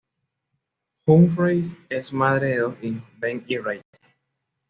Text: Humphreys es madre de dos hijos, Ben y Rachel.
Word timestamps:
Humphreys 1.07 1.77
es 1.91 2.11
madre 2.11 2.47
de 2.47 2.57
dos 2.57 2.75
hijos, 2.81 3.03
Ben 3.19 3.45
y 3.47 3.57
Rachel. 3.59 3.83